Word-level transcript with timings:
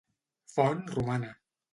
Font 0.53 0.83
romana. 0.95 1.31